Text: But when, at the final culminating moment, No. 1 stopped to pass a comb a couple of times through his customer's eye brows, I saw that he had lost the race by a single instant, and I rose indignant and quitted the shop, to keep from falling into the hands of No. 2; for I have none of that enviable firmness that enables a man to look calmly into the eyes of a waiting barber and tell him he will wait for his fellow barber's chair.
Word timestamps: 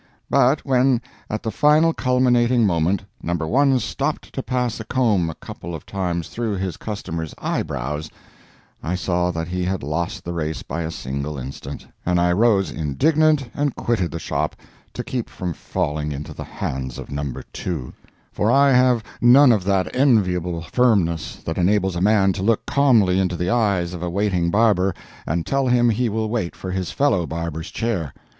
But 0.31 0.65
when, 0.65 0.99
at 1.29 1.43
the 1.43 1.51
final 1.51 1.93
culminating 1.93 2.65
moment, 2.65 3.03
No. 3.21 3.35
1 3.35 3.77
stopped 3.77 4.33
to 4.33 4.41
pass 4.41 4.79
a 4.79 4.83
comb 4.83 5.29
a 5.29 5.35
couple 5.35 5.75
of 5.75 5.85
times 5.85 6.29
through 6.29 6.55
his 6.55 6.75
customer's 6.75 7.35
eye 7.37 7.61
brows, 7.61 8.09
I 8.81 8.95
saw 8.95 9.29
that 9.29 9.49
he 9.49 9.63
had 9.63 9.83
lost 9.83 10.23
the 10.23 10.33
race 10.33 10.63
by 10.63 10.81
a 10.81 10.89
single 10.89 11.37
instant, 11.37 11.85
and 12.03 12.19
I 12.19 12.31
rose 12.31 12.71
indignant 12.71 13.51
and 13.53 13.75
quitted 13.75 14.09
the 14.09 14.17
shop, 14.17 14.55
to 14.95 15.03
keep 15.03 15.29
from 15.29 15.53
falling 15.53 16.11
into 16.11 16.33
the 16.33 16.45
hands 16.45 16.97
of 16.97 17.11
No. 17.11 17.31
2; 17.53 17.93
for 18.31 18.49
I 18.51 18.71
have 18.71 19.03
none 19.21 19.51
of 19.51 19.63
that 19.65 19.95
enviable 19.95 20.63
firmness 20.63 21.35
that 21.45 21.59
enables 21.59 21.95
a 21.95 22.01
man 22.01 22.33
to 22.33 22.41
look 22.41 22.65
calmly 22.65 23.19
into 23.19 23.35
the 23.35 23.51
eyes 23.51 23.93
of 23.93 24.01
a 24.01 24.09
waiting 24.09 24.49
barber 24.49 24.95
and 25.27 25.45
tell 25.45 25.67
him 25.67 25.91
he 25.91 26.09
will 26.09 26.27
wait 26.27 26.55
for 26.55 26.71
his 26.71 26.89
fellow 26.89 27.27
barber's 27.27 27.69
chair. 27.69 28.15